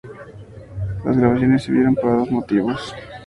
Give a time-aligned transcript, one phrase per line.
[1.05, 2.95] Las grabaciones sirvieron para dos motivos.